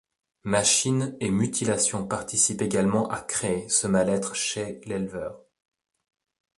Machines 0.45 1.15
et 1.19 1.29
mutilations 1.29 2.07
participent 2.07 2.63
également 2.63 3.07
à 3.11 3.21
créer 3.21 3.69
ce 3.69 3.85
mal-être 3.85 4.33
cher 4.35 4.79
l'éleveur. 4.85 5.45